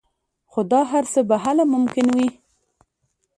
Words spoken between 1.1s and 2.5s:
څه به هله ممکن وي